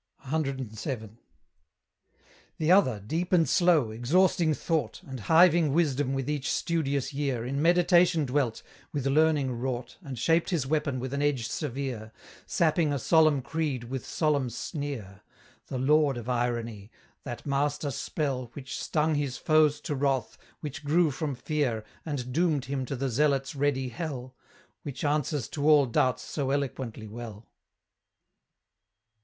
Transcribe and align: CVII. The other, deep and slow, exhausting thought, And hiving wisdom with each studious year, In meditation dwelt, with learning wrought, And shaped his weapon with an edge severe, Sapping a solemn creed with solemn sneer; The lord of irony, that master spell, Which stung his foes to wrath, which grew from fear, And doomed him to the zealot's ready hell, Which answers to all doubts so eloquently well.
CVII. 0.29 1.17
The 2.57 2.71
other, 2.71 2.99
deep 3.01 3.31
and 3.31 3.47
slow, 3.47 3.91
exhausting 3.91 4.55
thought, 4.55 5.03
And 5.03 5.19
hiving 5.19 5.73
wisdom 5.73 6.13
with 6.15 6.27
each 6.27 6.49
studious 6.49 7.13
year, 7.13 7.45
In 7.45 7.61
meditation 7.61 8.25
dwelt, 8.25 8.63
with 8.91 9.05
learning 9.05 9.51
wrought, 9.51 9.99
And 10.01 10.17
shaped 10.17 10.49
his 10.49 10.65
weapon 10.65 10.99
with 10.99 11.13
an 11.13 11.21
edge 11.21 11.47
severe, 11.47 12.11
Sapping 12.47 12.91
a 12.91 12.97
solemn 12.97 13.43
creed 13.43 13.83
with 13.91 14.03
solemn 14.03 14.49
sneer; 14.49 15.21
The 15.67 15.77
lord 15.77 16.17
of 16.17 16.27
irony, 16.27 16.89
that 17.23 17.45
master 17.45 17.91
spell, 17.91 18.49
Which 18.53 18.81
stung 18.81 19.13
his 19.13 19.37
foes 19.37 19.79
to 19.81 19.93
wrath, 19.93 20.35
which 20.61 20.83
grew 20.83 21.11
from 21.11 21.35
fear, 21.35 21.83
And 22.07 22.33
doomed 22.33 22.65
him 22.65 22.85
to 22.87 22.95
the 22.95 23.09
zealot's 23.09 23.53
ready 23.55 23.89
hell, 23.89 24.33
Which 24.81 25.03
answers 25.03 25.47
to 25.49 25.69
all 25.69 25.85
doubts 25.85 26.23
so 26.23 26.49
eloquently 26.49 27.05
well. 27.07 27.51